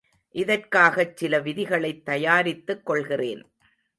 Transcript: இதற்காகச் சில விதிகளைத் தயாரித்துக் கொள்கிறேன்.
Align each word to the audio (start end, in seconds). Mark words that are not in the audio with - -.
இதற்காகச் 0.35 1.17
சில 1.17 1.39
விதிகளைத் 1.39 2.03
தயாரித்துக் 2.03 2.85
கொள்கிறேன். 2.85 3.43